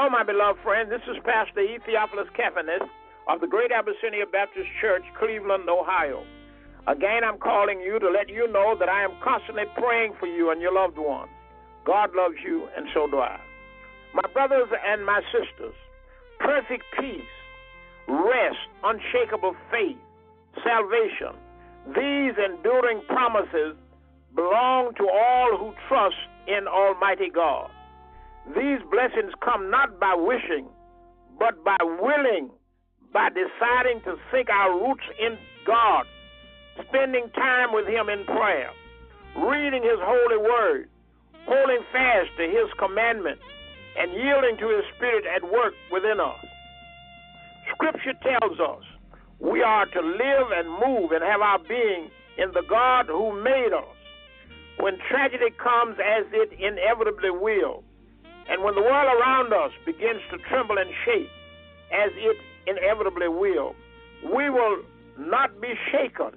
Hello, 0.00 0.08
my 0.08 0.24
beloved 0.24 0.58
friend. 0.64 0.90
This 0.90 1.04
is 1.12 1.20
Pastor 1.28 1.60
E. 1.60 1.76
Theophilus 1.84 2.32
of 3.28 3.40
the 3.42 3.46
Greater 3.46 3.74
Abyssinia 3.74 4.24
Baptist 4.24 4.64
Church, 4.80 5.04
Cleveland, 5.20 5.68
Ohio. 5.68 6.24
Again, 6.88 7.20
I'm 7.22 7.36
calling 7.36 7.80
you 7.80 7.98
to 7.98 8.08
let 8.08 8.30
you 8.30 8.50
know 8.50 8.74
that 8.80 8.88
I 8.88 9.04
am 9.04 9.12
constantly 9.22 9.64
praying 9.76 10.14
for 10.18 10.24
you 10.24 10.52
and 10.52 10.58
your 10.62 10.72
loved 10.72 10.96
ones. 10.96 11.28
God 11.84 12.16
loves 12.16 12.40
you, 12.42 12.66
and 12.74 12.86
so 12.94 13.08
do 13.12 13.18
I. 13.18 13.38
My 14.14 14.24
brothers 14.32 14.72
and 14.72 15.04
my 15.04 15.20
sisters, 15.36 15.76
perfect 16.38 16.84
peace, 16.98 17.34
rest, 18.08 18.64
unshakable 18.82 19.52
faith, 19.70 20.00
salvation, 20.64 21.36
these 21.92 22.40
enduring 22.40 23.04
promises 23.06 23.76
belong 24.34 24.94
to 24.96 25.04
all 25.12 25.58
who 25.60 25.74
trust 25.88 26.16
in 26.48 26.66
Almighty 26.66 27.28
God. 27.28 27.68
These 28.46 28.80
blessings 28.90 29.32
come 29.44 29.70
not 29.70 30.00
by 30.00 30.14
wishing, 30.16 30.66
but 31.38 31.62
by 31.64 31.76
willing, 31.82 32.50
by 33.12 33.28
deciding 33.28 34.00
to 34.02 34.16
sink 34.32 34.48
our 34.50 34.72
roots 34.80 35.04
in 35.20 35.36
God, 35.66 36.04
spending 36.88 37.28
time 37.34 37.72
with 37.72 37.86
Him 37.86 38.08
in 38.08 38.24
prayer, 38.24 38.70
reading 39.36 39.82
His 39.82 40.00
holy 40.00 40.38
word, 40.38 40.88
holding 41.46 41.84
fast 41.92 42.30
to 42.38 42.44
His 42.48 42.72
commandments, 42.78 43.42
and 43.98 44.12
yielding 44.12 44.56
to 44.58 44.68
His 44.68 44.84
Spirit 44.96 45.24
at 45.26 45.42
work 45.44 45.74
within 45.92 46.18
us. 46.20 46.40
Scripture 47.74 48.14
tells 48.22 48.58
us 48.58 48.84
we 49.38 49.62
are 49.62 49.86
to 49.86 50.00
live 50.00 50.48
and 50.52 50.68
move 50.68 51.12
and 51.12 51.22
have 51.22 51.40
our 51.40 51.58
being 51.58 52.10
in 52.38 52.50
the 52.52 52.62
God 52.68 53.06
who 53.06 53.42
made 53.42 53.72
us. 53.72 53.96
When 54.78 54.98
tragedy 55.10 55.50
comes, 55.62 55.96
as 55.98 56.24
it 56.32 56.52
inevitably 56.58 57.30
will, 57.30 57.84
and 58.50 58.64
when 58.64 58.74
the 58.74 58.82
world 58.82 59.08
around 59.20 59.52
us 59.52 59.70
begins 59.86 60.20
to 60.30 60.38
tremble 60.48 60.76
and 60.76 60.90
shake, 61.04 61.30
as 61.92 62.10
it 62.16 62.36
inevitably 62.66 63.28
will, 63.28 63.76
we 64.24 64.50
will 64.50 64.82
not 65.16 65.60
be 65.60 65.74
shaken. 65.92 66.34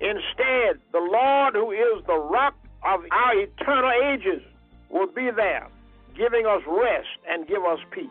Instead, 0.00 0.82
the 0.92 0.98
Lord, 0.98 1.54
who 1.54 1.70
is 1.70 2.04
the 2.06 2.18
rock 2.18 2.54
of 2.84 3.00
our 3.12 3.32
eternal 3.38 3.92
ages, 4.12 4.42
will 4.90 5.06
be 5.06 5.30
there, 5.34 5.68
giving 6.16 6.46
us 6.46 6.62
rest 6.66 7.08
and 7.28 7.46
give 7.46 7.64
us 7.64 7.78
peace. 7.92 8.10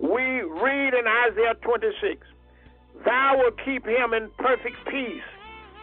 We 0.00 0.42
read 0.42 0.94
in 0.94 1.06
Isaiah 1.06 1.54
26 1.62 2.26
Thou 3.04 3.34
wilt 3.38 3.54
keep 3.64 3.86
him 3.86 4.14
in 4.14 4.30
perfect 4.38 4.76
peace, 4.90 5.22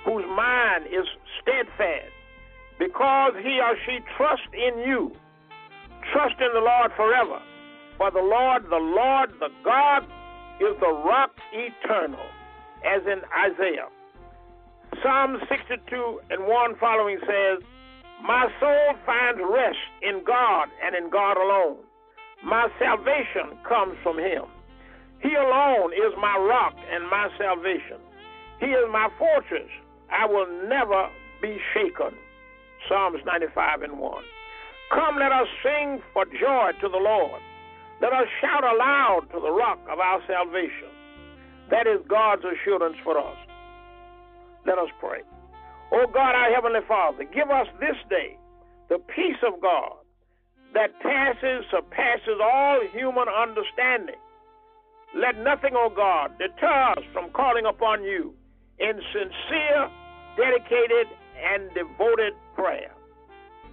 whose 0.03 0.25
mind 0.25 0.87
is 0.87 1.05
steadfast, 1.41 2.11
because 2.79 3.33
he 3.41 3.59
or 3.61 3.75
she 3.85 3.99
trusts 4.17 4.47
in 4.53 4.79
you. 4.79 5.15
Trust 6.11 6.35
in 6.39 6.53
the 6.53 6.59
Lord 6.59 6.91
forever. 6.95 7.39
For 7.97 8.11
the 8.11 8.21
Lord, 8.21 8.65
the 8.69 8.81
Lord, 8.81 9.31
the 9.39 9.49
God, 9.63 10.03
is 10.59 10.75
the 10.79 10.91
rock 10.91 11.31
eternal, 11.53 12.25
as 12.85 13.01
in 13.05 13.21
Isaiah. 13.31 13.87
Psalm 15.01 15.37
62 15.49 16.21
and 16.29 16.47
1 16.47 16.75
following 16.79 17.19
says, 17.21 17.63
My 18.23 18.47
soul 18.59 18.95
finds 19.05 19.39
rest 19.43 19.77
in 20.01 20.23
God 20.25 20.69
and 20.83 20.95
in 20.95 21.09
God 21.09 21.37
alone. 21.37 21.77
My 22.43 22.67
salvation 22.79 23.57
comes 23.67 23.97
from 24.03 24.19
Him. 24.19 24.43
He 25.21 25.33
alone 25.33 25.91
is 25.93 26.13
my 26.19 26.37
rock 26.37 26.75
and 26.91 27.09
my 27.09 27.29
salvation. 27.37 27.97
He 28.59 28.67
is 28.67 28.85
my 28.91 29.09
fortress. 29.17 29.69
I 30.11 30.25
will 30.25 30.47
never 30.67 31.09
be 31.41 31.57
shaken. 31.73 32.17
Psalms 32.87 33.19
95 33.25 33.81
and 33.81 33.99
1. 33.99 34.23
Come, 34.91 35.17
let 35.17 35.31
us 35.31 35.47
sing 35.63 36.01
for 36.13 36.25
joy 36.25 36.71
to 36.81 36.87
the 36.89 36.97
Lord. 37.01 37.41
Let 38.01 38.13
us 38.13 38.27
shout 38.41 38.63
aloud 38.63 39.27
to 39.33 39.39
the 39.39 39.51
rock 39.51 39.79
of 39.89 39.99
our 39.99 40.21
salvation. 40.27 40.91
That 41.71 41.87
is 41.87 42.01
God's 42.07 42.43
assurance 42.43 42.97
for 43.03 43.17
us. 43.17 43.37
Let 44.65 44.77
us 44.77 44.89
pray. 44.99 45.21
O 45.91 46.05
God, 46.07 46.35
our 46.35 46.53
Heavenly 46.53 46.81
Father, 46.87 47.23
give 47.33 47.49
us 47.49 47.67
this 47.79 47.95
day 48.09 48.37
the 48.89 48.99
peace 49.15 49.41
of 49.45 49.61
God 49.61 49.97
that 50.73 50.91
passes, 51.01 51.65
surpasses 51.71 52.37
all 52.41 52.81
human 52.91 53.25
understanding. 53.29 54.19
Let 55.15 55.37
nothing, 55.39 55.71
O 55.73 55.89
God, 55.89 56.37
deter 56.37 56.93
us 56.97 57.03
from 57.13 57.31
calling 57.31 57.65
upon 57.65 58.03
you 58.03 58.33
in 58.79 58.99
sincere, 59.13 59.89
dedicated, 60.35 61.07
and 61.39 61.69
devoted 61.73 62.33
prayer. 62.55 62.91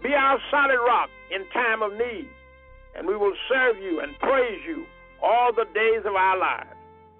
Be 0.02 0.10
our 0.18 0.38
solid 0.50 0.82
rock 0.82 1.10
in 1.30 1.46
time 1.54 1.80
of 1.80 1.92
need, 1.92 2.26
and 2.98 3.06
we 3.06 3.14
will 3.14 3.34
serve 3.48 3.78
you 3.78 4.00
and 4.00 4.18
praise 4.18 4.58
you 4.66 4.84
all 5.22 5.54
the 5.54 5.66
days 5.70 6.02
of 6.04 6.18
our 6.18 6.36
lives. 6.36 6.74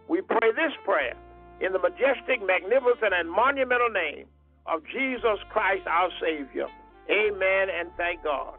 We 0.09 0.20
pray 0.20 0.50
this 0.50 0.75
prayer 0.84 1.15
in 1.60 1.72
the 1.72 1.78
majestic, 1.78 2.43
magnificent, 2.43 3.15
and 3.15 3.31
monumental 3.31 3.88
name 3.91 4.26
of 4.66 4.82
Jesus 4.91 5.38
Christ 5.54 5.87
our 5.87 6.10
Savior. 6.19 6.66
Amen 7.06 7.70
and 7.70 7.94
thank 7.97 8.25
God. 8.25 8.59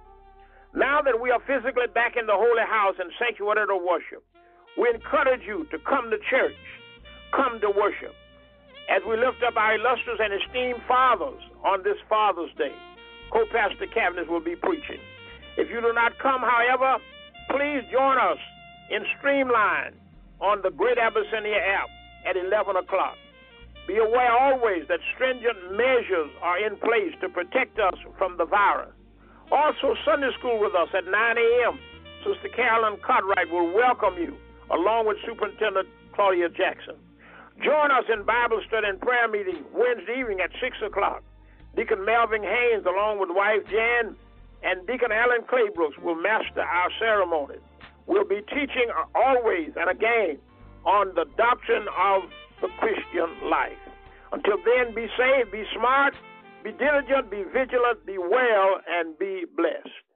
Now 0.73 1.01
that 1.03 1.19
we 1.19 1.29
are 1.29 1.43
physically 1.43 1.91
back 1.93 2.15
in 2.15 2.25
the 2.25 2.39
holy 2.39 2.63
house 2.63 2.95
and 2.99 3.11
sanctuary 3.19 3.67
to 3.67 3.75
worship, 3.75 4.23
we 4.79 4.87
encourage 4.87 5.43
you 5.43 5.67
to 5.69 5.77
come 5.83 6.09
to 6.09 6.17
church, 6.31 6.55
come 7.35 7.59
to 7.59 7.69
worship, 7.75 8.15
as 8.87 9.03
we 9.03 9.19
lift 9.19 9.43
up 9.43 9.59
our 9.59 9.75
illustrious 9.75 10.19
and 10.23 10.31
esteemed 10.31 10.79
fathers 10.87 11.43
on 11.67 11.83
this 11.83 11.99
Father's 12.07 12.51
Day 12.57 12.73
co-pastor 13.31 13.87
Caviness 13.87 14.27
will 14.27 14.43
be 14.43 14.55
preaching. 14.55 14.99
If 15.57 15.69
you 15.69 15.81
do 15.81 15.93
not 15.93 16.17
come, 16.19 16.41
however, 16.41 16.97
please 17.49 17.83
join 17.91 18.17
us 18.17 18.37
in 18.89 19.05
Streamline 19.17 19.93
on 20.41 20.61
the 20.61 20.71
Greater 20.71 21.01
Abyssinia 21.01 21.57
app 21.57 21.89
at 22.25 22.35
11 22.35 22.75
o'clock. 22.75 23.15
Be 23.87 23.97
aware 23.97 24.31
always 24.31 24.87
that 24.87 24.99
stringent 25.13 25.75
measures 25.75 26.31
are 26.41 26.57
in 26.57 26.77
place 26.77 27.13
to 27.21 27.29
protect 27.29 27.79
us 27.79 27.95
from 28.17 28.37
the 28.37 28.45
virus. 28.45 28.91
Also, 29.51 29.95
Sunday 30.05 30.31
school 30.39 30.59
with 30.59 30.73
us 30.73 30.87
at 30.95 31.05
9 31.05 31.13
a.m. 31.13 31.79
Sister 32.23 32.49
Carolyn 32.55 32.97
Cartwright 33.05 33.51
will 33.51 33.73
welcome 33.73 34.15
you, 34.17 34.35
along 34.71 35.05
with 35.07 35.17
Superintendent 35.27 35.87
Claudia 36.15 36.47
Jackson. 36.49 36.95
Join 37.61 37.91
us 37.91 38.05
in 38.11 38.23
Bible 38.23 38.61
study 38.67 38.87
and 38.87 38.99
prayer 38.99 39.27
meeting 39.27 39.63
Wednesday 39.73 40.19
evening 40.19 40.39
at 40.39 40.49
6 40.61 40.77
o'clock. 40.87 41.21
Deacon 41.75 42.05
Melvin 42.05 42.43
Haynes, 42.43 42.85
along 42.85 43.19
with 43.19 43.29
wife 43.31 43.65
Jan, 43.69 44.15
and 44.63 44.85
Deacon 44.87 45.11
Alan 45.11 45.41
Claybrooks 45.49 45.97
will 46.01 46.15
master 46.15 46.61
our 46.61 46.89
ceremonies. 46.99 47.61
We'll 48.05 48.27
be 48.27 48.41
teaching 48.49 48.91
always 49.15 49.71
and 49.75 49.89
again 49.89 50.37
on 50.85 51.15
the 51.15 51.25
doctrine 51.37 51.87
of 51.97 52.23
the 52.61 52.67
Christian 52.79 53.49
life. 53.49 53.79
Until 54.31 54.57
then, 54.57 54.93
be 54.93 55.07
saved, 55.17 55.51
be 55.51 55.63
smart, 55.75 56.13
be 56.63 56.71
diligent, 56.71 57.29
be 57.29 57.43
vigilant, 57.43 58.05
be 58.05 58.17
well, 58.17 58.81
and 58.87 59.17
be 59.17 59.45
blessed. 59.55 60.03